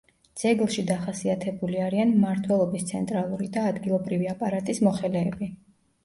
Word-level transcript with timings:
ძეგლში 0.41 0.83
დახასიათებული 0.85 1.83
არიან 1.87 2.13
მმართველობის 2.13 2.85
ცენტრალური 2.91 3.49
და 3.57 3.65
ადგილობრივი 3.73 4.31
აპარატის 4.33 4.81
მოხელეები. 4.89 5.51